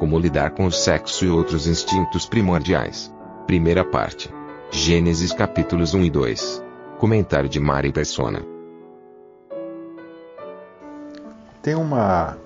Como 0.00 0.18
lidar 0.18 0.52
com 0.52 0.64
o 0.64 0.72
sexo 0.72 1.26
e 1.26 1.28
outros 1.28 1.66
instintos 1.66 2.24
primordiais. 2.24 3.14
Primeira 3.46 3.84
parte. 3.84 4.32
Gênesis 4.70 5.30
capítulos 5.30 5.92
1 5.92 6.04
e 6.04 6.10
2. 6.10 6.64
Comentário 6.98 7.50
de 7.50 7.60
Mari 7.60 7.92
Persona. 7.92 8.40
Tem 11.60 11.74
uma 11.74 12.38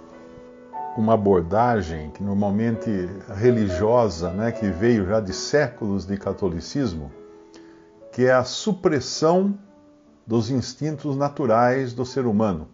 uma 0.96 1.14
abordagem 1.14 2.10
que 2.10 2.24
normalmente 2.24 2.90
religiosa, 3.36 4.30
né, 4.30 4.50
que 4.50 4.68
veio 4.68 5.06
já 5.06 5.20
de 5.20 5.32
séculos 5.32 6.04
de 6.04 6.16
catolicismo, 6.16 7.12
que 8.10 8.24
é 8.24 8.32
a 8.32 8.42
supressão 8.42 9.56
dos 10.26 10.50
instintos 10.50 11.16
naturais 11.16 11.92
do 11.92 12.04
ser 12.04 12.26
humano. 12.26 12.73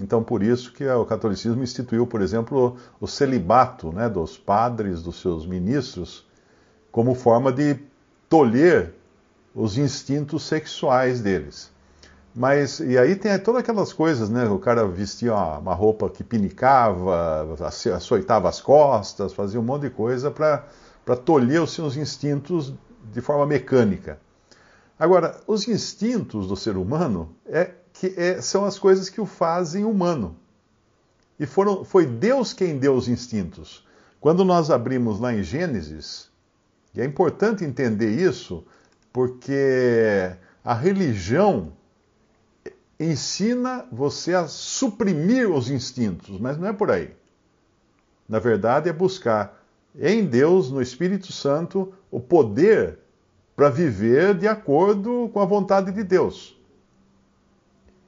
Então, 0.00 0.22
por 0.22 0.42
isso 0.42 0.72
que 0.72 0.86
o 0.86 1.06
catolicismo 1.06 1.62
instituiu, 1.62 2.06
por 2.06 2.20
exemplo, 2.20 2.76
o 3.00 3.06
celibato 3.06 3.90
né, 3.92 4.08
dos 4.08 4.36
padres, 4.36 5.02
dos 5.02 5.20
seus 5.20 5.46
ministros, 5.46 6.26
como 6.92 7.14
forma 7.14 7.50
de 7.50 7.78
tolher 8.28 8.94
os 9.54 9.78
instintos 9.78 10.42
sexuais 10.42 11.20
deles. 11.20 11.70
Mas, 12.34 12.80
e 12.80 12.98
aí 12.98 13.16
tem 13.16 13.38
todas 13.38 13.60
aquelas 13.60 13.94
coisas, 13.94 14.28
né? 14.28 14.46
O 14.46 14.58
cara 14.58 14.86
vestia 14.86 15.34
uma, 15.34 15.72
roupa 15.72 16.10
que 16.10 16.22
pinicava, 16.22 17.46
açoitava 17.94 18.46
as 18.50 18.60
costas, 18.60 19.32
fazia 19.32 19.58
um 19.58 19.62
monte 19.62 19.82
de 19.82 19.90
coisa 19.90 20.30
para 20.30 21.16
tolher 21.24 21.62
os 21.62 21.72
seus 21.72 21.96
instintos 21.96 22.74
de 23.10 23.22
forma 23.22 23.46
mecânica. 23.46 24.18
Agora, 24.98 25.40
os 25.46 25.66
instintos 25.66 26.46
do 26.46 26.56
ser 26.56 26.76
humano 26.76 27.34
é 27.46 27.70
que 28.00 28.14
é, 28.16 28.40
são 28.40 28.64
as 28.64 28.78
coisas 28.78 29.08
que 29.08 29.20
o 29.20 29.26
fazem 29.26 29.84
humano. 29.84 30.36
E 31.38 31.46
foram, 31.46 31.84
foi 31.84 32.06
Deus 32.06 32.52
quem 32.52 32.78
deu 32.78 32.94
os 32.94 33.08
instintos. 33.08 33.86
Quando 34.20 34.44
nós 34.44 34.70
abrimos 34.70 35.20
lá 35.20 35.34
em 35.34 35.42
Gênesis, 35.42 36.30
e 36.94 37.00
é 37.00 37.04
importante 37.04 37.64
entender 37.64 38.10
isso, 38.10 38.64
porque 39.12 40.32
a 40.64 40.74
religião 40.74 41.72
ensina 42.98 43.84
você 43.92 44.34
a 44.34 44.48
suprimir 44.48 45.50
os 45.50 45.70
instintos, 45.70 46.40
mas 46.40 46.56
não 46.58 46.68
é 46.68 46.72
por 46.72 46.90
aí. 46.90 47.14
Na 48.28 48.38
verdade, 48.38 48.88
é 48.88 48.92
buscar 48.92 49.62
em 49.98 50.24
Deus, 50.24 50.70
no 50.70 50.82
Espírito 50.82 51.32
Santo, 51.32 51.92
o 52.10 52.18
poder 52.18 52.98
para 53.54 53.68
viver 53.70 54.34
de 54.34 54.48
acordo 54.48 55.30
com 55.32 55.40
a 55.40 55.46
vontade 55.46 55.92
de 55.92 56.02
Deus. 56.02 56.55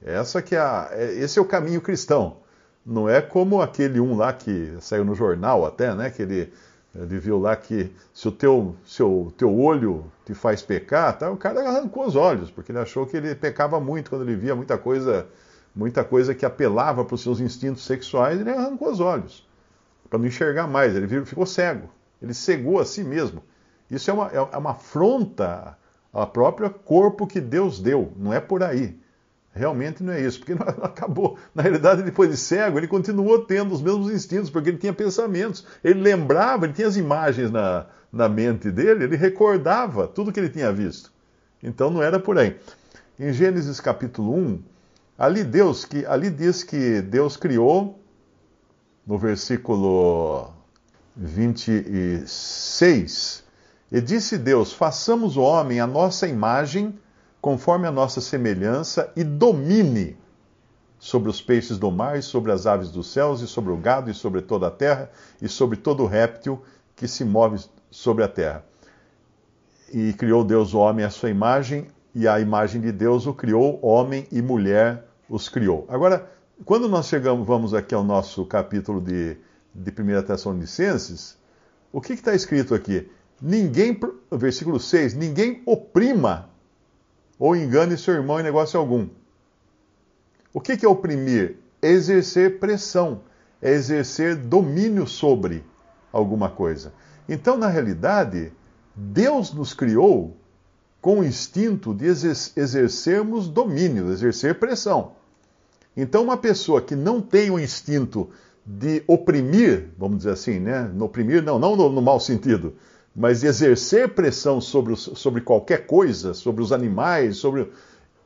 Essa 0.03 0.41
que 0.41 0.55
é 0.55 0.59
a, 0.59 0.89
é, 0.91 1.13
esse 1.15 1.39
é 1.39 1.41
o 1.41 1.45
caminho 1.45 1.81
cristão. 1.81 2.37
Não 2.85 3.09
é 3.09 3.21
como 3.21 3.61
aquele 3.61 3.99
um 3.99 4.15
lá 4.15 4.33
que 4.33 4.75
saiu 4.79 5.03
no 5.05 5.13
jornal 5.13 5.65
até, 5.65 5.93
né? 5.93 6.09
Que 6.09 6.21
ele, 6.21 6.53
ele 6.95 7.19
viu 7.19 7.37
lá 7.37 7.55
que 7.55 7.91
se 8.13 8.27
o 8.27 8.31
teu, 8.31 8.75
seu, 8.85 9.33
teu 9.37 9.55
olho 9.57 10.05
te 10.25 10.33
faz 10.33 10.61
pecar, 10.61 11.17
tá? 11.17 11.29
o 11.29 11.37
cara 11.37 11.67
arrancou 11.67 12.05
os 12.05 12.15
olhos, 12.15 12.49
porque 12.49 12.71
ele 12.71 12.79
achou 12.79 13.05
que 13.05 13.17
ele 13.17 13.35
pecava 13.35 13.79
muito 13.79 14.09
quando 14.09 14.23
ele 14.23 14.35
via 14.35 14.55
muita 14.55 14.77
coisa, 14.77 15.27
muita 15.75 16.03
coisa 16.03 16.33
que 16.33 16.45
apelava 16.45 17.05
para 17.05 17.15
os 17.15 17.21
seus 17.21 17.39
instintos 17.39 17.85
sexuais, 17.85 18.39
ele 18.39 18.49
arrancou 18.49 18.89
os 18.91 18.99
olhos, 18.99 19.47
para 20.09 20.17
não 20.17 20.25
enxergar 20.25 20.67
mais, 20.67 20.95
ele 20.95 21.25
ficou 21.25 21.45
cego, 21.45 21.89
ele 22.21 22.33
cegou 22.33 22.79
a 22.79 22.85
si 22.85 23.03
mesmo. 23.03 23.43
Isso 23.89 24.09
é 24.09 24.13
uma, 24.13 24.27
é 24.27 24.57
uma 24.57 24.71
afronta 24.71 25.77
ao 26.11 26.27
próprio 26.27 26.69
corpo 26.69 27.27
que 27.27 27.41
Deus 27.41 27.79
deu, 27.79 28.13
não 28.15 28.33
é 28.33 28.39
por 28.39 28.63
aí. 28.63 28.99
Realmente 29.53 30.03
não 30.03 30.13
é 30.13 30.21
isso, 30.21 30.39
porque 30.39 30.53
não 30.55 30.65
acabou. 30.83 31.37
Na 31.53 31.63
realidade, 31.63 32.03
depois 32.03 32.29
de 32.29 32.37
cego, 32.37 32.77
ele 32.77 32.87
continuou 32.87 33.45
tendo 33.45 33.73
os 33.73 33.81
mesmos 33.81 34.11
instintos, 34.11 34.49
porque 34.49 34.69
ele 34.69 34.77
tinha 34.77 34.93
pensamentos. 34.93 35.65
Ele 35.83 36.01
lembrava, 36.01 36.65
ele 36.65 36.73
tinha 36.73 36.87
as 36.87 36.97
imagens 36.97 37.51
na, 37.51 37.87
na 38.11 38.29
mente 38.29 38.71
dele, 38.71 39.05
ele 39.05 39.15
recordava 39.15 40.07
tudo 40.07 40.31
que 40.31 40.39
ele 40.39 40.49
tinha 40.49 40.71
visto. 40.71 41.11
Então 41.61 41.89
não 41.89 42.01
era 42.01 42.19
por 42.19 42.37
aí. 42.37 42.57
Em 43.19 43.33
Gênesis 43.33 43.79
capítulo 43.79 44.35
1, 44.35 44.61
ali 45.17 45.43
Deus 45.43 45.83
que 45.83 46.05
ali 46.05 46.29
diz 46.29 46.63
que 46.63 47.01
Deus 47.01 47.35
criou 47.35 47.99
no 49.05 49.17
versículo 49.17 50.53
26, 51.15 53.43
e 53.91 53.99
disse 53.99 54.37
Deus: 54.37 54.71
"Façamos 54.71 55.35
o 55.35 55.41
homem 55.41 55.79
à 55.79 55.87
nossa 55.87 56.27
imagem, 56.27 56.97
conforme 57.41 57.87
a 57.87 57.91
nossa 57.91 58.21
semelhança, 58.21 59.11
e 59.15 59.23
domine 59.23 60.17
sobre 60.97 61.29
os 61.29 61.41
peixes 61.41 61.77
do 61.77 61.89
mar, 61.89 62.17
e 62.17 62.21
sobre 62.21 62.51
as 62.51 62.67
aves 62.67 62.91
dos 62.91 63.11
céus, 63.11 63.41
e 63.41 63.47
sobre 63.47 63.71
o 63.71 63.77
gado, 63.77 64.11
e 64.11 64.13
sobre 64.13 64.41
toda 64.41 64.67
a 64.67 64.71
terra, 64.71 65.09
e 65.41 65.47
sobre 65.47 65.77
todo 65.77 66.05
réptil 66.05 66.61
que 66.95 67.07
se 67.07 67.23
move 67.23 67.63
sobre 67.89 68.23
a 68.23 68.27
terra. 68.27 68.65
E 69.91 70.13
criou 70.13 70.43
Deus 70.43 70.73
o 70.73 70.79
homem 70.79 71.05
à 71.05 71.09
sua 71.09 71.29
imagem, 71.29 71.87
e 72.13 72.27
a 72.27 72.39
imagem 72.39 72.81
de 72.81 72.91
Deus 72.91 73.25
o 73.25 73.33
criou, 73.33 73.79
homem 73.81 74.27
e 74.31 74.41
mulher 74.41 75.05
os 75.29 75.47
criou. 75.47 75.85
Agora, 75.87 76.29
quando 76.65 76.89
nós 76.89 77.07
chegamos, 77.07 77.47
vamos 77.47 77.73
aqui 77.73 77.95
ao 77.95 78.03
nosso 78.03 78.45
capítulo 78.45 78.99
de, 78.99 79.37
de 79.73 79.91
1 79.91 80.23
Tessalonicenses, 80.23 81.37
o 81.91 82.01
que 82.01 82.13
está 82.13 82.35
escrito 82.35 82.75
aqui? 82.75 83.09
Ninguém, 83.41 83.97
versículo 84.29 84.79
6, 84.79 85.13
ninguém 85.13 85.61
oprima 85.65 86.48
ou 87.39 87.55
engane 87.55 87.97
seu 87.97 88.13
irmão 88.13 88.39
em 88.39 88.43
negócio 88.43 88.77
algum. 88.77 89.07
O 90.53 90.59
que, 90.59 90.85
é 90.85 90.89
oprimir? 90.89 91.55
É 91.81 91.89
exercer 91.89 92.59
pressão, 92.59 93.21
é 93.61 93.71
exercer 93.71 94.35
domínio 94.35 95.07
sobre 95.07 95.63
alguma 96.11 96.49
coisa. 96.49 96.91
Então, 97.27 97.57
na 97.57 97.67
realidade, 97.67 98.51
Deus 98.93 99.53
nos 99.53 99.73
criou 99.73 100.35
com 100.99 101.19
o 101.19 101.23
instinto 101.23 101.93
de 101.93 102.05
exercermos 102.05 103.47
domínio, 103.47 104.11
exercer 104.11 104.59
pressão. 104.59 105.13
Então, 105.95 106.23
uma 106.23 106.35
pessoa 106.35 106.81
que 106.81 106.95
não 106.95 107.21
tem 107.21 107.49
o 107.49 107.59
instinto 107.59 108.29
de 108.65 109.01
oprimir, 109.07 109.87
vamos 109.97 110.19
dizer 110.19 110.31
assim, 110.31 110.59
né? 110.59 110.91
Oprimir, 110.99 111.41
não, 111.41 111.57
não 111.57 111.75
no, 111.75 111.89
no 111.89 112.01
mau 112.01 112.19
sentido, 112.19 112.75
mas 113.19 113.43
exercer 113.43 114.15
pressão 114.15 114.61
sobre, 114.61 114.95
sobre 114.95 115.41
qualquer 115.41 115.85
coisa, 115.85 116.33
sobre 116.33 116.63
os 116.63 116.71
animais, 116.71 117.35
sobre. 117.35 117.69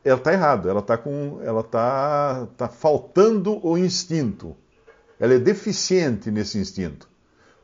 Ela 0.05 0.19
está 0.19 0.31
errada, 0.31 0.69
ela 0.69 0.81
está 0.81 0.95
com. 0.95 1.39
Ela 1.43 1.61
está 1.61 2.47
tá 2.55 2.67
faltando 2.67 3.59
o 3.65 3.75
instinto. 3.75 4.55
Ela 5.19 5.33
é 5.33 5.39
deficiente 5.39 6.29
nesse 6.29 6.59
instinto. 6.59 7.09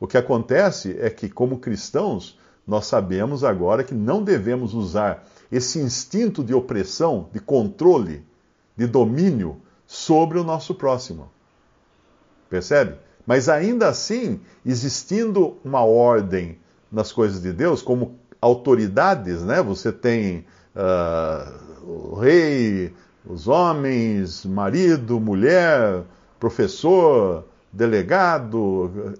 O 0.00 0.08
que 0.08 0.18
acontece 0.18 0.96
é 0.98 1.08
que, 1.08 1.28
como 1.28 1.60
cristãos, 1.60 2.36
nós 2.66 2.86
sabemos 2.86 3.44
agora 3.44 3.84
que 3.84 3.94
não 3.94 4.24
devemos 4.24 4.74
usar 4.74 5.24
esse 5.52 5.78
instinto 5.78 6.42
de 6.42 6.52
opressão, 6.52 7.28
de 7.32 7.38
controle, 7.38 8.26
de 8.76 8.88
domínio 8.88 9.60
sobre 9.86 10.36
o 10.36 10.42
nosso 10.42 10.74
próximo. 10.74 11.30
Percebe? 12.48 12.96
Mas 13.24 13.48
ainda 13.48 13.86
assim, 13.86 14.40
existindo 14.66 15.58
uma 15.62 15.84
ordem 15.84 16.58
nas 16.90 17.12
coisas 17.12 17.40
de 17.40 17.52
Deus, 17.52 17.82
como 17.82 18.18
autoridades, 18.40 19.42
né? 19.42 19.62
Você 19.62 19.92
tem 19.92 20.44
uh, 20.74 21.82
o 21.84 22.14
rei, 22.14 22.92
os 23.24 23.48
homens, 23.48 24.44
marido, 24.44 25.20
mulher, 25.20 26.04
professor, 26.38 27.44
delegado, 27.72 29.14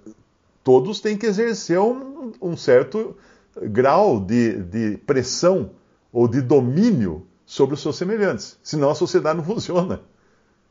todos 0.65 1.01
têm 1.01 1.17
que 1.17 1.27
exercer 1.27 1.79
um, 1.79 2.33
um 2.41 2.57
certo 2.57 3.17
grau 3.63 4.21
de, 4.21 4.63
de 4.63 4.97
pressão 4.99 5.71
ou 6.13 6.27
de 6.27 6.41
domínio 6.41 7.27
sobre 7.45 7.75
os 7.75 7.83
seus 7.83 7.97
semelhantes. 7.97 8.59
Senão 8.63 8.91
a 8.91 8.95
sociedade 8.95 9.39
não 9.39 9.45
funciona. 9.45 10.01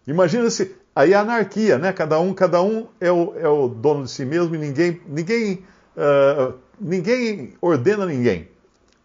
Imagina 0.08 0.50
se 0.50 0.76
aí 0.96 1.14
a 1.14 1.22
anarquia, 1.22 1.78
né? 1.78 1.94
Cada 1.94 2.20
um, 2.20 2.34
cada 2.34 2.62
um 2.62 2.88
é 3.00 3.12
o, 3.12 3.34
é 3.38 3.48
o 3.48 3.68
dono 3.68 4.06
de 4.06 4.12
si 4.12 4.26
mesmo 4.26 4.56
e 4.56 4.58
ninguém, 4.58 5.00
ninguém, 5.08 5.64
uh, 5.96 6.54
ninguém 6.80 7.54
ordena 7.62 8.06
ninguém. 8.06 8.48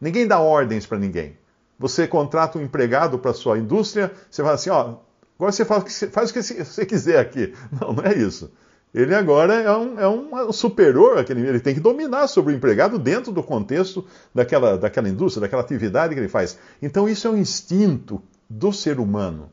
Ninguém 0.00 0.26
dá 0.26 0.38
ordens 0.38 0.86
para 0.86 0.98
ninguém. 0.98 1.36
Você 1.78 2.06
contrata 2.06 2.58
um 2.58 2.62
empregado 2.62 3.18
para 3.18 3.32
sua 3.32 3.58
indústria, 3.58 4.12
você 4.30 4.42
fala 4.42 4.54
assim, 4.54 4.70
ó, 4.70 4.96
Agora 5.36 5.52
você 5.52 5.64
faz, 5.64 6.04
faz 6.12 6.30
o 6.30 6.32
que 6.32 6.42
você 6.42 6.86
quiser 6.86 7.18
aqui. 7.18 7.52
Não, 7.80 7.92
não 7.92 8.04
é 8.04 8.16
isso. 8.16 8.50
Ele 8.94 9.12
agora 9.12 9.54
é 9.54 9.76
um, 9.76 9.98
é 9.98 10.08
um 10.46 10.52
superior 10.52 11.18
àquele, 11.18 11.44
ele 11.48 11.58
tem 11.58 11.74
que 11.74 11.80
dominar 11.80 12.28
sobre 12.28 12.52
o 12.52 12.56
empregado 12.56 12.96
dentro 12.96 13.32
do 13.32 13.42
contexto 13.42 14.06
daquela, 14.32 14.78
daquela 14.78 15.08
indústria, 15.08 15.40
daquela 15.40 15.62
atividade 15.62 16.14
que 16.14 16.20
ele 16.20 16.28
faz. 16.28 16.56
Então 16.80 17.08
isso 17.08 17.26
é 17.26 17.30
um 17.30 17.36
instinto 17.36 18.22
do 18.48 18.72
ser 18.72 19.00
humano. 19.00 19.50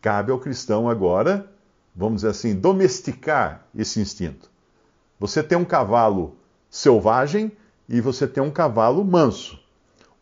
Cabe 0.00 0.30
ao 0.30 0.38
cristão 0.38 0.88
agora, 0.88 1.50
vamos 1.96 2.18
dizer 2.18 2.28
assim, 2.28 2.54
domesticar 2.54 3.66
esse 3.76 3.98
instinto. 3.98 4.48
Você 5.18 5.42
tem 5.42 5.58
um 5.58 5.64
cavalo 5.64 6.36
selvagem 6.70 7.52
e 7.88 8.00
você 8.00 8.26
tem 8.26 8.42
um 8.42 8.50
cavalo 8.50 9.04
manso. 9.04 9.58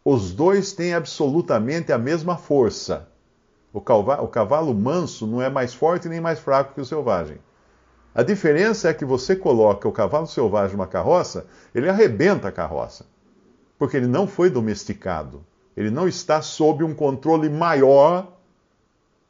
Os 0.05 0.33
dois 0.33 0.73
têm 0.73 0.95
absolutamente 0.95 1.93
a 1.93 1.99
mesma 1.99 2.37
força. 2.37 3.09
O 3.73 3.81
cavalo, 3.81 4.25
o 4.25 4.29
cavalo 4.29 4.75
manso 4.75 5.27
não 5.27 5.41
é 5.41 5.49
mais 5.49 5.73
forte 5.73 6.09
nem 6.09 6.21
mais 6.21 6.39
fraco 6.39 6.75
que 6.75 6.81
o 6.81 6.85
selvagem. 6.85 7.39
A 8.15 8.23
diferença 8.23 8.89
é 8.89 8.95
que 8.95 9.05
você 9.05 9.35
coloca 9.35 9.89
o 9.89 9.93
cavalo 9.93 10.27
selvagem 10.27 10.77
numa 10.77 10.87
carroça, 10.87 11.47
ele 11.75 11.89
arrebenta 11.89 12.49
a 12.49 12.53
carroça. 12.53 13.07
Porque 13.77 13.97
ele 13.97 14.07
não 14.07 14.29
foi 14.29 14.51
domesticado. 14.51 15.45
Ele 15.77 15.91
não 15.91 16.07
está 16.07 16.41
sob 16.41 16.85
um 16.85 16.95
controle 16.95 17.49
maior 17.49 18.33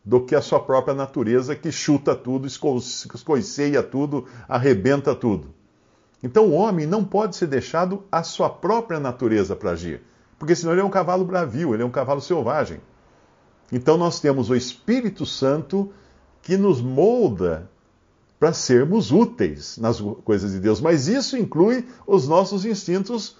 do 0.05 0.21
que 0.21 0.35
a 0.35 0.43
sua 0.43 0.61
própria 0.61 0.95
natureza, 0.95 1.57
que 1.57 1.73
chuta 1.73 2.15
tudo, 2.15 2.47
escoiceia 2.47 3.83
tudo, 3.83 4.27
arrebenta 4.47 5.15
tudo. 5.15 5.54
Então 6.25 6.47
o 6.47 6.53
homem 6.53 6.87
não 6.87 7.05
pode 7.05 7.37
ser 7.37 7.47
deixado 7.47 8.03
à 8.11 8.23
sua 8.23 8.49
própria 8.49 8.99
natureza 8.99 9.55
para 9.55 9.73
agir. 9.73 10.01
Porque 10.39 10.57
senão 10.57 10.73
ele 10.73 10.81
é 10.81 10.85
um 10.85 10.91
cavalo 10.91 11.23
bravio, 11.23 11.75
ele 11.75 11.83
é 11.83 11.87
um 11.87 11.91
cavalo 11.91 12.23
selvagem. 12.23 12.81
Então 13.71 13.99
nós 13.99 14.21
temos 14.21 14.49
o 14.49 14.57
Espírito 14.57 15.27
Santo 15.27 15.93
que 16.41 16.57
nos 16.57 16.81
molda 16.81 17.71
para 18.41 18.55
sermos 18.55 19.13
úteis 19.13 19.77
nas 19.77 20.01
coisas 20.25 20.53
de 20.53 20.61
Deus. 20.61 20.81
Mas 20.81 21.09
isso 21.09 21.37
inclui 21.37 21.87
os 22.07 22.27
nossos 22.27 22.65
instintos 22.65 23.37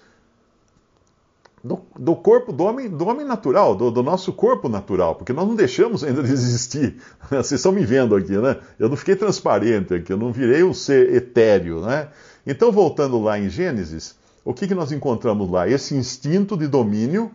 do, 1.63 1.81
do 1.97 2.15
corpo 2.15 2.53
do 2.53 2.63
homem, 2.65 2.87
do 2.87 3.07
homem 3.07 3.25
natural, 3.25 3.75
do, 3.75 3.89
do, 3.89 4.03
nosso 4.03 4.31
corpo 4.31 4.69
natural, 4.69 5.15
porque 5.15 5.33
nós 5.33 5.47
não 5.47 5.55
deixamos 5.55 6.03
ainda 6.03 6.21
de 6.21 6.31
existir. 6.31 7.01
Vocês 7.27 7.53
estão 7.53 7.71
me 7.71 7.83
vendo 7.83 8.15
aqui, 8.15 8.37
né? 8.37 8.57
Eu 8.77 8.89
não 8.89 8.95
fiquei 8.95 9.15
transparente 9.15 9.91
aqui, 9.95 10.13
eu 10.13 10.17
não 10.17 10.31
virei 10.31 10.63
um 10.63 10.73
ser 10.73 11.15
etéreo, 11.15 11.81
né? 11.81 12.09
Então, 12.45 12.71
voltando 12.71 13.19
lá 13.19 13.39
em 13.39 13.49
Gênesis, 13.49 14.15
o 14.43 14.53
que, 14.53 14.67
que 14.67 14.75
nós 14.75 14.91
encontramos 14.91 15.49
lá? 15.49 15.67
Esse 15.67 15.95
instinto 15.95 16.55
de 16.55 16.67
domínio, 16.67 17.31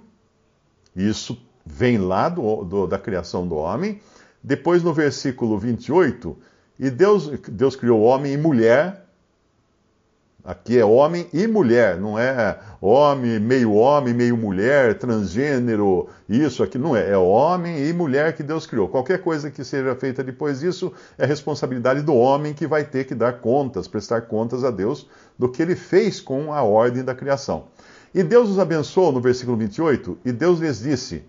isso 0.95 1.37
vem 1.67 1.99
lá 1.99 2.29
do, 2.29 2.65
do, 2.65 2.87
da 2.87 2.99
criação 2.99 3.47
do 3.47 3.57
homem. 3.57 4.01
Depois, 4.43 4.83
no 4.83 4.95
versículo 4.95 5.59
28, 5.59 6.37
e 6.79 6.89
Deus, 6.89 7.29
Deus 7.49 7.77
criou 7.77 8.01
homem 8.03 8.33
e 8.33 8.37
mulher. 8.39 9.07
Aqui 10.43 10.79
é 10.79 10.85
homem 10.85 11.27
e 11.35 11.47
mulher, 11.47 12.01
não 12.01 12.19
é 12.19 12.59
homem, 12.81 13.39
meio 13.39 13.75
homem, 13.75 14.15
meio 14.15 14.37
mulher, 14.37 14.99
transgênero, 14.99 16.09
isso 16.29 16.63
aqui 16.63 16.79
não 16.79 16.97
é. 16.97 17.11
É 17.11 17.17
homem 17.17 17.87
e 17.87 17.93
mulher 17.93 18.35
que 18.35 18.43
Deus 18.43 18.67
criou. 18.67 18.89
Qualquer 18.89 19.21
coisa 19.21 19.51
que 19.51 19.63
seja 19.63 19.95
feita 19.95 20.25
depois 20.25 20.61
disso 20.61 20.93
é 21.19 21.27
responsabilidade 21.27 22.01
do 22.03 22.15
homem 22.15 22.55
que 22.55 22.67
vai 22.67 22.85
ter 22.85 23.05
que 23.05 23.15
dar 23.15 23.35
contas, 23.35 23.87
prestar 23.87 24.23
contas 24.23 24.65
a 24.65 24.71
Deus 24.71 25.07
do 25.39 25.49
que 25.49 25.61
ele 25.61 25.77
fez 25.77 26.21
com 26.21 26.53
a 26.55 26.63
ordem 26.63 27.05
da 27.05 27.15
criação. 27.15 27.67
E 28.15 28.23
Deus 28.23 28.49
os 28.49 28.59
abençoou 28.59 29.13
no 29.13 29.21
versículo 29.21 29.57
28, 29.59 30.19
e 30.25 30.33
Deus 30.33 30.59
lhes 30.59 30.81
disse: 30.81 31.23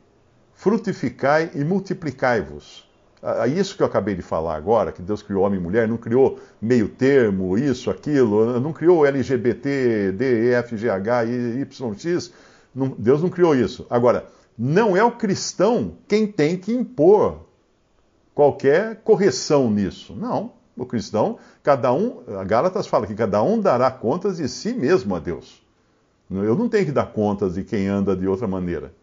Frutificai 0.53 1.51
e 1.53 1.63
multiplicai-vos 1.63 2.90
isso 3.47 3.75
que 3.75 3.83
eu 3.83 3.87
acabei 3.87 4.15
de 4.15 4.21
falar 4.21 4.55
agora, 4.55 4.91
que 4.91 5.01
Deus 5.01 5.21
criou 5.21 5.43
homem 5.43 5.59
e 5.59 5.63
mulher, 5.63 5.87
não 5.87 5.97
criou 5.97 6.39
meio 6.61 6.89
termo, 6.89 7.57
isso, 7.57 7.91
aquilo, 7.91 8.59
não 8.59 8.73
criou 8.73 9.05
LGBT, 9.05 10.11
D, 10.11 10.49
E, 10.49 10.53
F, 10.53 10.75
G, 10.77 10.89
H, 10.89 11.25
I, 11.25 11.61
Y, 11.61 11.93
X. 11.93 12.33
Não, 12.73 12.89
Deus 12.97 13.21
não 13.21 13.29
criou 13.29 13.55
isso. 13.55 13.85
Agora, 13.89 14.25
não 14.57 14.97
é 14.97 15.03
o 15.03 15.11
cristão 15.11 15.97
quem 16.07 16.25
tem 16.25 16.57
que 16.57 16.73
impor 16.73 17.45
qualquer 18.33 19.01
correção 19.03 19.69
nisso. 19.69 20.15
Não. 20.15 20.53
O 20.75 20.85
cristão, 20.85 21.37
cada 21.61 21.93
um, 21.93 22.21
a 22.39 22.43
Gálatas 22.43 22.87
fala 22.87 23.05
que 23.05 23.13
cada 23.13 23.43
um 23.43 23.59
dará 23.59 23.91
contas 23.91 24.37
de 24.37 24.47
si 24.47 24.73
mesmo 24.73 25.15
a 25.15 25.19
Deus. 25.19 25.61
Eu 26.29 26.55
não 26.55 26.69
tenho 26.69 26.85
que 26.85 26.91
dar 26.91 27.11
contas 27.11 27.55
de 27.55 27.63
quem 27.63 27.87
anda 27.87 28.15
de 28.15 28.25
outra 28.25 28.47
maneira. 28.47 28.93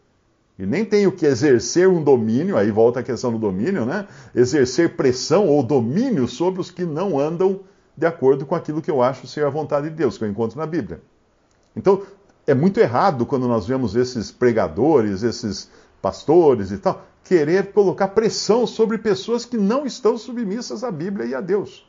E 0.59 0.67
nem 0.67 0.85
tenho 0.85 1.13
que 1.13 1.25
exercer 1.25 1.89
um 1.89 2.03
domínio, 2.03 2.57
aí 2.57 2.71
volta 2.71 2.99
a 2.99 3.03
questão 3.03 3.31
do 3.31 3.39
domínio, 3.39 3.87
né? 3.87 4.09
Exercer 4.35 4.97
pressão 4.97 5.47
ou 5.47 5.63
domínio 5.63 6.27
sobre 6.27 6.61
os 6.61 6.71
que 6.71 6.85
não 6.85 7.19
andam 7.19 7.61
de 7.97 8.05
acordo 8.05 8.45
com 8.45 8.57
aquilo 8.57 8.83
que 8.83 8.91
eu 8.91 9.01
acho 9.01 9.27
ser 9.27 9.45
a 9.45 9.51
vontade 9.51 9.89
de 9.89 9.95
Deus, 9.95 10.19
que 10.19 10.25
eu 10.25 10.29
encontro 10.29 10.59
na 10.59 10.67
Bíblia. 10.67 11.01
Então, 11.77 12.03
é 12.45 12.55
muito 12.55 12.81
errado 12.81 13.25
quando 13.25 13.47
nós 13.47 13.67
vemos 13.67 13.95
esses 13.95 14.33
pregadores, 14.33 15.23
esses 15.23 15.71
pastores 16.03 16.73
e 16.73 16.79
tal, 16.79 17.05
querer 17.23 17.73
colocar 17.73 18.09
pressão 18.09 18.67
sobre 18.67 18.99
pessoas 18.99 19.45
que 19.45 19.57
não 19.57 19.87
estão 19.87 20.19
submissas 20.19 20.83
à 20.83 20.91
Bíblia 20.91 21.27
e 21.27 21.35
a 21.35 21.41
Deus. 21.41 21.89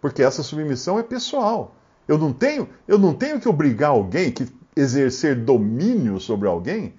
Porque 0.00 0.22
essa 0.22 0.42
submissão 0.42 0.98
é 0.98 1.02
pessoal. 1.02 1.76
Eu 2.08 2.18
não 2.18 2.32
tenho, 2.32 2.68
eu 2.88 2.98
não 2.98 3.12
tenho 3.12 3.38
que 3.38 3.48
obrigar 3.48 3.90
alguém 3.90 4.32
que 4.32 4.48
exercer 4.74 5.36
domínio 5.36 6.18
sobre 6.18 6.48
alguém 6.48 6.94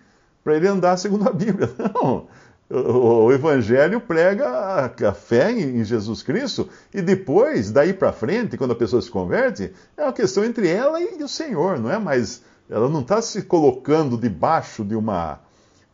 para 0.49 0.57
ele 0.57 0.67
andar 0.67 0.97
segundo 0.97 1.29
a 1.29 1.31
Bíblia. 1.31 1.69
Não. 1.93 2.25
O 2.71 3.31
Evangelho 3.31 3.99
prega 3.99 4.91
a 5.07 5.13
fé 5.13 5.51
em 5.51 5.83
Jesus 5.83 6.21
Cristo 6.21 6.69
e 6.93 7.01
depois, 7.01 7.71
daí 7.71 7.93
para 7.93 8.11
frente, 8.11 8.57
quando 8.57 8.71
a 8.71 8.75
pessoa 8.75 9.01
se 9.01 9.09
converte, 9.09 9.71
é 9.97 10.03
uma 10.03 10.13
questão 10.13 10.43
entre 10.43 10.67
ela 10.67 11.01
e 11.01 11.23
o 11.23 11.27
Senhor, 11.27 11.79
não 11.79 11.91
é 11.91 11.97
mais. 11.97 12.43
Ela 12.69 12.87
não 12.87 13.01
está 13.01 13.23
se 13.23 13.41
colocando 13.41 14.17
debaixo 14.17 14.83
de 14.83 14.95
uma. 14.95 15.39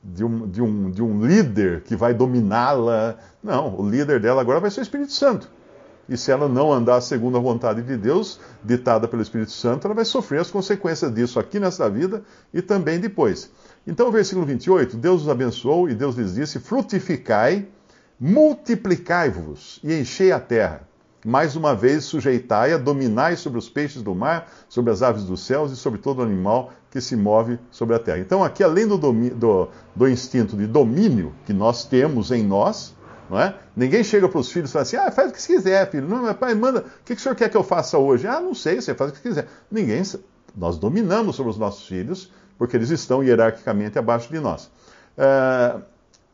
De 0.04 0.24
um, 0.24 0.48
de, 0.48 0.62
um, 0.62 0.92
de 0.92 1.02
um 1.02 1.26
líder 1.26 1.82
que 1.82 1.96
vai 1.96 2.14
dominá-la. 2.14 3.18
Não, 3.42 3.80
o 3.80 3.90
líder 3.90 4.20
dela 4.20 4.42
agora 4.42 4.60
vai 4.60 4.70
ser 4.70 4.82
o 4.82 4.84
Espírito 4.84 5.14
Santo. 5.14 5.50
E 6.08 6.16
se 6.16 6.32
ela 6.32 6.48
não 6.48 6.72
andar 6.72 7.02
segundo 7.02 7.38
a 7.38 7.42
vontade 7.42 7.82
de 7.82 7.98
Deus, 7.98 8.40
ditada 8.64 9.08
pelo 9.08 9.22
Espírito 9.22 9.52
Santo, 9.52 9.88
ela 9.88 9.96
vai 9.96 10.06
sofrer 10.06 10.40
as 10.40 10.52
consequências 10.52 11.12
disso 11.14 11.40
aqui 11.40 11.60
nessa 11.60 11.90
vida 11.90 12.24
e 12.54 12.62
também 12.62 13.00
depois. 13.00 13.50
Então, 13.88 14.12
versículo 14.12 14.46
28, 14.46 14.98
Deus 14.98 15.24
os 15.24 15.30
abençoou 15.30 15.90
e 15.90 15.94
Deus 15.94 16.16
lhes 16.16 16.34
disse: 16.34 16.60
Frutificai, 16.60 17.68
multiplicai-vos 18.20 19.80
e 19.84 19.94
enchei 19.94 20.32
a 20.32 20.40
terra. 20.40 20.88
Mais 21.26 21.56
uma 21.56 21.76
vez, 21.76 22.04
sujeitai-a, 22.06 22.78
dominai 22.78 23.36
sobre 23.36 23.58
os 23.58 23.68
peixes 23.68 24.02
do 24.02 24.14
mar, 24.14 24.48
sobre 24.70 24.92
as 24.92 25.02
aves 25.02 25.24
dos 25.24 25.44
céus 25.44 25.72
e 25.72 25.76
sobre 25.76 26.00
todo 26.00 26.22
animal 26.22 26.72
que 26.92 27.02
se 27.02 27.16
move 27.16 27.60
sobre 27.72 27.96
a 27.96 28.00
terra. 28.00 28.20
Então, 28.20 28.44
aqui, 28.44 28.64
além 28.64 28.88
do, 28.88 28.98
do, 28.98 29.70
do 29.96 30.08
instinto 30.08 30.56
de 30.56 30.68
domínio 30.68 31.34
que 31.46 31.54
nós 31.54 31.84
temos 31.86 32.32
em 32.32 32.44
nós, 32.44 32.96
é? 33.32 33.56
Ninguém 33.76 34.04
chega 34.04 34.30
para 34.30 34.40
os 34.40 34.52
filhos 34.52 34.70
e 34.70 34.74
fala 34.74 34.84
assim: 34.84 34.98
ah, 34.98 35.12
faz 35.12 35.32
o 35.32 35.34
que 35.34 35.42
você 35.42 35.56
quiser, 35.56 35.90
filho. 35.90 36.08
Não, 36.08 36.32
pai, 36.36 36.54
manda, 36.54 36.82
o 36.82 37.04
que, 37.04 37.16
que 37.16 37.20
o 37.20 37.24
senhor 37.24 37.36
quer 37.36 37.50
que 37.50 37.58
eu 37.58 37.64
faça 37.64 37.98
hoje? 37.98 38.28
Ah, 38.28 38.40
não 38.40 38.54
sei, 38.54 38.80
você 38.80 38.94
faz 38.94 39.10
o 39.10 39.14
que 39.14 39.22
quiser. 39.22 39.48
Ninguém, 39.72 40.04
nós 40.56 40.78
dominamos 40.78 41.36
sobre 41.36 41.52
os 41.52 41.58
nossos 41.58 41.88
filhos 41.88 42.32
porque 42.58 42.76
eles 42.78 42.90
estão 42.90 43.24
hierarquicamente 43.24 43.98
abaixo 43.98 44.32
de 44.32 44.40
nós. 44.40 44.70
É, 45.18 45.76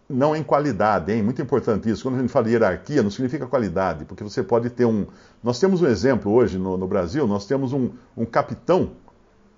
não 0.09 0.35
em 0.35 0.43
qualidade, 0.43 1.11
hein? 1.11 1.23
Muito 1.23 1.41
importante 1.41 1.89
isso. 1.89 2.03
Quando 2.03 2.15
a 2.15 2.19
gente 2.19 2.31
fala 2.31 2.49
hierarquia, 2.49 3.01
não 3.01 3.09
significa 3.09 3.47
qualidade, 3.47 4.05
porque 4.05 4.23
você 4.23 4.43
pode 4.43 4.69
ter 4.69 4.85
um. 4.85 5.07
Nós 5.43 5.59
temos 5.59 5.81
um 5.81 5.87
exemplo 5.87 6.31
hoje 6.31 6.57
no, 6.57 6.77
no 6.77 6.87
Brasil, 6.87 7.25
nós 7.25 7.45
temos 7.45 7.73
um, 7.73 7.91
um 8.15 8.25
capitão 8.25 8.91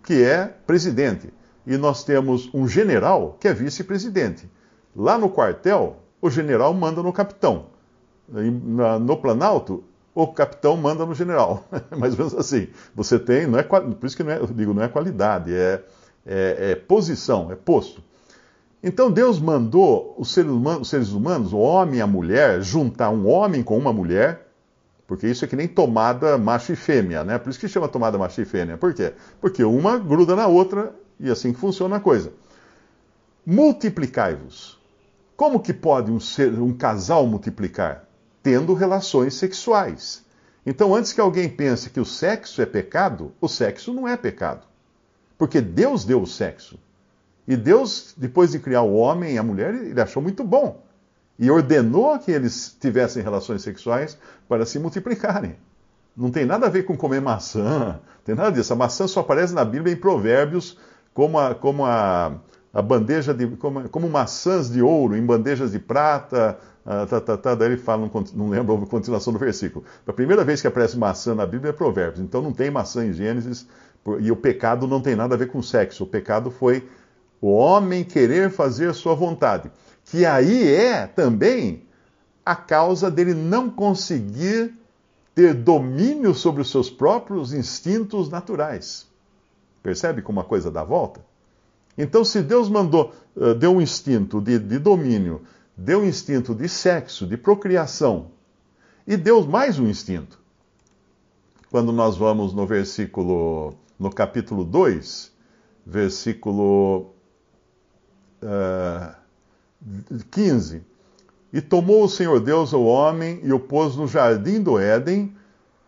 que 0.03 0.24
é 0.24 0.46
presidente, 0.46 1.34
e 1.65 1.77
nós 1.77 2.03
temos 2.03 2.50
um 2.53 2.67
general 2.67 3.38
que 3.39 3.48
é 3.48 3.53
vice-presidente. 3.53 4.50
Lá 4.96 5.17
no 5.17 5.29
quartel, 5.29 5.98
o 6.22 6.29
general 6.29 6.74
manda 6.74 7.01
no 7.01 7.12
capitão. 7.12 7.67
No 8.27 9.17
Planalto, 9.17 9.84
o 10.13 10.27
capitão 10.27 10.77
manda 10.77 11.05
no 11.05 11.15
general. 11.15 11.65
Mais 11.98 12.13
ou 12.13 12.20
menos 12.20 12.36
assim. 12.36 12.67
Você 12.96 13.17
tem, 13.17 13.48
não 13.48 13.60
é, 13.60 13.63
por 13.63 14.05
isso 14.05 14.15
que 14.15 14.24
não 14.24 14.32
é, 14.32 14.39
eu 14.39 14.48
digo, 14.48 14.74
não 14.74 14.84
é 14.84 14.88
qualidade, 14.88 15.53
é, 15.53 15.84
é, 16.25 16.72
é 16.72 16.75
posição, 16.75 17.51
é 17.51 17.56
posto. 17.56 18.03
Então 18.82 19.10
Deus 19.10 19.39
mandou 19.39 20.13
os 20.18 20.34
seres, 20.34 20.51
humanos, 20.51 20.82
os 20.82 20.89
seres 20.89 21.12
humanos, 21.12 21.53
o 21.53 21.58
homem 21.58 22.00
e 22.00 22.01
a 22.01 22.08
mulher, 22.08 22.62
juntar 22.62 23.10
um 23.10 23.27
homem 23.27 23.63
com 23.63 23.77
uma 23.77 23.94
mulher, 23.94 24.48
porque 25.08 25.27
isso 25.27 25.46
é 25.46 25.48
que 25.48 25.56
nem 25.56 25.68
tomada 25.68 26.38
macho 26.38 26.74
e 26.74 26.75
fêmea, 26.75 27.24
né? 27.24 27.38
Por 27.38 27.50
isso 27.50 27.60
que 27.60 27.68
chama 27.68 27.88
tomada 27.88 28.18
macho 28.18 28.42
e 28.42 28.46
fêmea. 28.46 28.77
Por 28.77 28.94
quê? 28.94 29.13
Porque 29.39 29.63
uma 29.63 29.98
gruda 29.98 30.36
na 30.36 30.48
outra 30.48 30.94
e 31.20 31.30
assim 31.30 31.53
que 31.53 31.60
funciona 31.60 31.96
a 31.96 32.00
coisa. 32.00 32.34
Multiplicai-vos. 33.46 34.82
Como 35.36 35.60
que 35.60 35.74
pode 35.74 36.12
um, 36.12 36.20
ser, 36.20 36.53
um 36.60 36.74
casal 36.74 37.25
multiplicar? 37.25 38.08
Tendo 38.42 38.74
relações 38.74 39.34
sexuais. 39.34 40.24
Então, 40.65 40.96
antes 40.96 41.12
que 41.12 41.20
alguém 41.20 41.50
pense 41.50 41.89
que 41.89 42.00
o 42.00 42.06
sexo 42.06 42.62
é 42.62 42.65
pecado, 42.65 43.34
o 43.42 43.48
sexo 43.48 43.94
não 43.94 44.08
é 44.08 44.15
pecado. 44.15 44.65
Porque 45.38 45.60
Deus 45.62 46.06
deu 46.06 46.22
o 46.22 46.28
sexo. 46.28 46.80
E 47.48 47.56
Deus, 47.58 48.13
depois 48.18 48.52
de 48.52 48.60
criar 48.60 48.84
o 48.84 48.94
homem 48.94 49.36
e 49.36 49.38
a 49.38 49.44
mulher, 49.44 49.74
ele 49.74 50.00
achou 50.02 50.22
muito 50.22 50.44
bom. 50.44 50.82
e 51.38 51.50
ordenou 51.50 52.18
que 52.20 52.32
eles 52.32 52.75
tivessem 52.80 53.24
relações 53.24 53.62
sexuais 53.63 54.18
para 54.48 54.66
se 54.66 54.78
multiplicarem. 54.80 55.56
Não 56.16 56.30
tem 56.30 56.46
nada 56.46 56.68
a 56.68 56.70
ver 56.70 56.84
com 56.84 56.96
comer 56.96 57.22
maçã, 57.22 58.00
tem 58.24 58.36
nada 58.36 58.52
disso. 58.52 58.72
A 58.72 58.75
maçã 58.75 59.08
só 59.08 59.22
aparece 59.22 59.54
na 59.54 59.66
Bíblia 59.66 59.94
em 59.94 59.98
Provérbios 59.98 60.78
como 61.13 61.40
a, 61.40 61.56
como 61.56 61.86
a, 61.86 62.34
a 62.74 62.82
bandeja 62.82 63.34
de. 63.34 63.48
Como, 63.58 63.90
como 63.90 64.08
maçãs 64.10 64.70
de 64.70 64.82
ouro 64.82 65.16
em 65.18 65.25
bandejas 65.25 65.72
de 65.72 65.80
prata. 65.80 66.58
Ah, 66.86 67.06
tá, 67.06 67.22
tá, 67.22 67.38
tá, 67.38 67.56
daí 67.56 67.70
ele 67.70 67.78
fala, 67.78 68.10
não, 68.13 68.24
não 68.36 68.50
lembro 68.50 68.75
a 68.75 68.86
continuação 68.86 69.32
do 69.32 69.40
versículo. 69.40 69.86
A 70.06 70.12
primeira 70.12 70.44
vez 70.44 70.62
que 70.62 70.68
aparece 70.68 70.98
maçã 70.98 71.34
na 71.34 71.46
Bíblia 71.46 71.70
é 71.70 71.74
Provérbios. 71.74 72.20
Então 72.20 72.42
não 72.42 72.52
tem 72.52 72.70
maçã 72.70 73.06
em 73.06 73.13
Gênesis, 73.13 73.66
e 74.19 74.31
o 74.31 74.36
pecado 74.36 74.88
não 74.88 75.01
tem 75.01 75.15
nada 75.15 75.36
a 75.36 75.38
ver 75.38 75.50
com 75.50 75.62
sexo. 75.62 76.03
O 76.03 76.07
pecado 76.07 76.51
foi 76.51 76.88
o 77.41 77.51
homem 77.51 78.03
querer 78.03 78.50
fazer 78.50 78.93
sua 78.93 79.15
vontade. 79.15 79.72
Que 80.05 80.25
aí 80.25 80.67
é 80.74 81.07
também 81.07 81.83
a 82.45 82.55
causa 82.55 83.10
dele 83.10 83.33
não 83.33 83.69
conseguir 83.69 84.74
ter 85.33 85.53
domínio 85.53 86.33
sobre 86.33 86.62
os 86.62 86.69
seus 86.69 86.89
próprios 86.89 87.53
instintos 87.53 88.29
naturais. 88.29 89.07
Percebe 89.81 90.22
como 90.22 90.39
a 90.39 90.43
coisa 90.43 90.69
dá 90.69 90.83
volta? 90.83 91.22
Então, 91.98 92.24
se 92.24 92.41
Deus 92.41 92.69
mandou, 92.69 93.13
uh, 93.36 93.53
deu 93.53 93.72
um 93.72 93.81
instinto 93.81 94.41
de, 94.41 94.57
de 94.57 94.79
domínio, 94.79 95.41
deu 95.75 96.00
um 96.00 96.05
instinto 96.05 96.53
de 96.53 96.67
sexo, 96.67 97.25
de 97.25 97.38
procriação, 97.38 98.31
e 99.05 99.17
deu 99.17 99.45
mais 99.45 99.79
um 99.79 99.88
instinto. 99.88 100.39
Quando 101.69 101.91
nós 101.91 102.15
vamos 102.15 102.53
no 102.53 102.65
versículo, 102.65 103.75
no 104.00 104.10
capítulo 104.10 104.64
2, 104.64 105.32
versículo 105.86 107.14
uh, 108.42 109.16
15. 110.32 110.84
E 111.52 111.62
tomou 111.62 112.04
o 112.04 112.10
Senhor 112.10 112.40
Deus 112.40 112.74
o 112.74 112.84
homem 112.84 113.40
e 113.44 113.54
o 113.54 113.60
pôs 113.60 113.96
no 113.96 114.08
jardim 114.08 114.62
do 114.62 114.80
Éden 114.80 115.36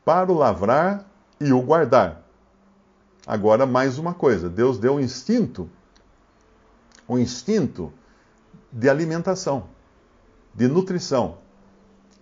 para 0.03 0.31
o 0.31 0.35
lavrar 0.35 1.09
e 1.39 1.51
o 1.51 1.61
guardar. 1.61 2.23
Agora, 3.25 3.65
mais 3.65 3.97
uma 3.97 4.13
coisa: 4.13 4.49
Deus 4.49 4.77
deu 4.77 4.95
um 4.95 4.99
instinto, 4.99 5.67
um 7.09 7.17
instinto 7.17 7.91
de 8.71 8.87
alimentação, 8.87 9.69
de 10.53 10.67
nutrição. 10.67 11.39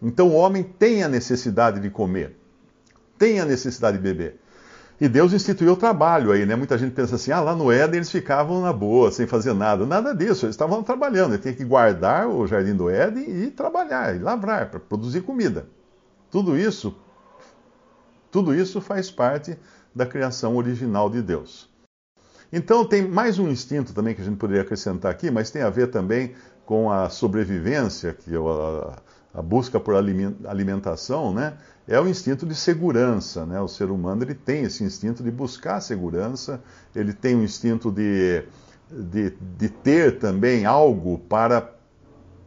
Então, 0.01 0.29
o 0.29 0.33
homem 0.33 0.63
tem 0.63 1.03
a 1.03 1.09
necessidade 1.09 1.79
de 1.79 1.89
comer, 1.89 2.37
tem 3.17 3.39
a 3.39 3.45
necessidade 3.45 3.97
de 3.97 4.03
beber. 4.03 4.39
E 5.03 5.09
Deus 5.09 5.33
instituiu 5.33 5.73
o 5.73 5.75
trabalho 5.75 6.31
aí, 6.31 6.45
né? 6.45 6.55
Muita 6.55 6.77
gente 6.77 6.93
pensa 6.93 7.15
assim, 7.15 7.29
ah, 7.29 7.41
lá 7.41 7.53
no 7.53 7.69
Éden 7.69 7.97
eles 7.97 8.09
ficavam 8.09 8.61
na 8.61 8.71
boa, 8.71 9.11
sem 9.11 9.27
fazer 9.27 9.53
nada. 9.53 9.85
Nada 9.85 10.15
disso, 10.15 10.45
eles 10.45 10.55
estavam 10.55 10.81
trabalhando. 10.81 11.33
Ele 11.33 11.41
tinha 11.41 11.53
que 11.53 11.65
guardar 11.65 12.25
o 12.29 12.47
jardim 12.47 12.73
do 12.73 12.89
Éden 12.89 13.43
e 13.43 13.51
trabalhar, 13.51 14.15
e 14.15 14.19
lavrar, 14.19 14.69
para 14.69 14.79
produzir 14.79 15.19
comida. 15.19 15.67
Tudo 16.31 16.57
isso, 16.57 16.95
tudo 18.31 18.55
isso 18.55 18.79
faz 18.79 19.11
parte 19.11 19.57
da 19.93 20.05
criação 20.05 20.55
original 20.55 21.09
de 21.09 21.21
Deus. 21.21 21.69
Então 22.49 22.85
tem 22.85 23.05
mais 23.05 23.37
um 23.37 23.49
instinto 23.49 23.93
também 23.93 24.15
que 24.15 24.21
a 24.21 24.25
gente 24.25 24.37
poderia 24.37 24.61
acrescentar 24.61 25.11
aqui, 25.11 25.29
mas 25.29 25.51
tem 25.51 25.63
a 25.63 25.69
ver 25.69 25.87
também 25.87 26.33
com 26.65 26.89
a 26.89 27.09
sobrevivência, 27.09 28.13
que 28.13 28.33
a, 28.33 29.01
a 29.33 29.41
busca 29.41 29.79
por 29.79 29.95
alimentação, 29.95 31.33
né? 31.33 31.53
É 31.87 31.99
o 31.99 32.07
instinto 32.07 32.45
de 32.45 32.55
segurança, 32.55 33.45
né? 33.45 33.59
O 33.59 33.67
ser 33.67 33.89
humano 33.89 34.23
ele 34.23 34.35
tem 34.35 34.63
esse 34.63 34.83
instinto 34.83 35.23
de 35.23 35.31
buscar 35.31 35.81
segurança, 35.81 36.61
ele 36.95 37.11
tem 37.13 37.35
o 37.35 37.43
instinto 37.43 37.91
de, 37.91 38.43
de, 38.89 39.31
de 39.57 39.69
ter 39.69 40.19
também 40.19 40.65
algo 40.65 41.17
para, 41.17 41.73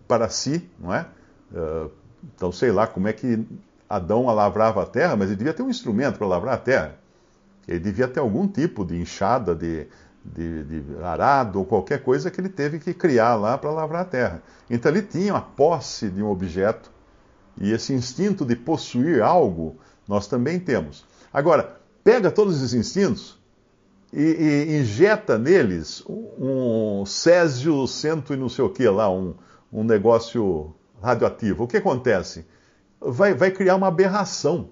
para 0.07 0.29
si, 0.29 0.71
não 0.79 0.95
é? 0.95 1.07
Uh, 1.53 1.91
então 2.35 2.53
sei 2.53 2.71
lá 2.71 2.87
como 2.87 3.09
é 3.09 3.13
que 3.13 3.45
Adão 3.89 4.27
lavrava 4.27 4.83
a 4.83 4.87
terra, 4.87 5.17
mas 5.17 5.29
ele 5.29 5.37
devia 5.37 5.53
ter 5.53 5.63
um 5.63 5.71
instrumento 5.71 6.19
para 6.19 6.27
lavrar 6.27 6.55
a 6.55 6.59
terra. 6.59 6.95
Ele 7.67 7.81
devia 7.81 8.07
ter 8.07 8.21
algum 8.21 8.47
tipo 8.47 8.85
de 8.85 8.97
enxada, 8.97 9.55
de, 9.55 9.89
de, 10.35 10.65
de, 10.65 11.05
arado 11.05 11.59
ou 11.59 11.65
qualquer 11.65 12.03
coisa 12.03 12.31
que 12.31 12.41
ele 12.41 12.49
teve 12.49 12.79
que 12.79 12.93
criar 12.93 13.35
lá 13.37 13.57
para 13.57 13.71
lavrar 13.71 14.03
a 14.03 14.07
terra. 14.07 14.43
Então 14.69 14.91
ele 14.91 15.03
tinha 15.03 15.35
a 15.35 15.41
posse 15.41 16.09
de 16.09 16.23
um 16.23 16.31
objeto 16.31 16.91
e 17.61 17.73
esse 17.73 17.93
instinto 17.93 18.45
de 18.45 18.57
possuir 18.57 19.23
algo 19.23 19.77
nós 20.07 20.27
também 20.27 20.59
temos. 20.59 21.05
Agora, 21.33 21.81
pega 22.03 22.31
todos 22.31 22.57
esses 22.57 22.75
instintos 22.75 23.39
e, 24.13 24.23
e 24.23 24.79
injeta 24.79 25.39
neles 25.39 26.03
um, 26.07 27.05
césio 27.07 27.87
cento 27.87 28.33
e 28.33 28.37
não 28.37 28.49
sei 28.49 28.65
o 28.65 28.71
que 28.71 28.89
lá, 28.89 29.11
um, 29.11 29.35
um 29.73 29.83
negócio 29.83 30.75
radioativo. 31.03 31.65
O 31.65 31.67
que 31.67 31.77
acontece? 31.77 32.47
Vai, 33.01 33.35
vai 33.35 33.51
criar 33.51 33.77
uma 33.77 33.89
aberração. 33.89 34.71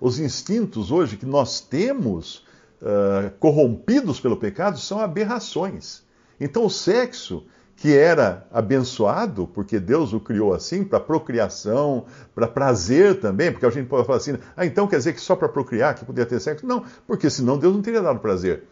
Os 0.00 0.18
instintos 0.18 0.90
hoje 0.90 1.16
que 1.16 1.26
nós 1.26 1.60
temos 1.60 2.46
uh, 2.82 3.30
corrompidos 3.38 4.20
pelo 4.20 4.36
pecado 4.36 4.78
são 4.78 5.00
aberrações. 5.00 6.02
Então 6.40 6.64
o 6.64 6.70
sexo, 6.70 7.44
que 7.76 7.96
era 7.96 8.46
abençoado, 8.52 9.46
porque 9.46 9.78
Deus 9.78 10.12
o 10.12 10.20
criou 10.20 10.52
assim, 10.52 10.84
para 10.84 11.00
procriação, 11.00 12.04
para 12.34 12.46
prazer 12.46 13.20
também, 13.20 13.50
porque 13.50 13.66
a 13.66 13.70
gente 13.70 13.88
pode 13.88 14.06
falar 14.06 14.18
assim, 14.18 14.36
ah, 14.56 14.66
então 14.66 14.86
quer 14.86 14.98
dizer 14.98 15.14
que 15.14 15.20
só 15.20 15.34
para 15.34 15.48
procriar 15.48 15.94
que 15.94 16.04
podia 16.04 16.26
ter 16.26 16.40
sexo? 16.40 16.66
Não, 16.66 16.84
porque 17.06 17.30
senão 17.30 17.58
Deus 17.58 17.74
não 17.74 17.82
teria 17.82 18.02
dado 18.02 18.18
prazer. 18.18 18.64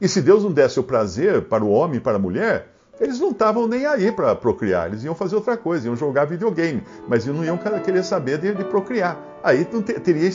E 0.00 0.08
se 0.08 0.22
Deus 0.22 0.42
não 0.42 0.50
desse 0.50 0.80
o 0.80 0.82
prazer 0.82 1.42
para 1.42 1.62
o 1.62 1.70
homem 1.70 1.98
e 1.98 2.00
para 2.00 2.16
a 2.16 2.18
mulher, 2.18 2.68
eles 2.98 3.18
não 3.18 3.30
estavam 3.30 3.66
nem 3.66 3.86
aí 3.86 4.12
para 4.12 4.34
procriar, 4.34 4.88
eles 4.88 5.04
iam 5.04 5.14
fazer 5.14 5.34
outra 5.34 5.56
coisa, 5.56 5.86
iam 5.86 5.96
jogar 5.96 6.26
videogame, 6.26 6.82
mas 7.08 7.26
não 7.26 7.44
iam 7.44 7.58
querer 7.58 8.04
saber 8.04 8.38
de, 8.38 8.54
de 8.54 8.64
procriar. 8.64 9.18
Aí 9.42 9.66
teria 10.04 10.30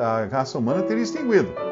a 0.00 0.26
raça 0.26 0.58
humana 0.58 0.82
teria 0.82 1.02
extinguido. 1.02 1.71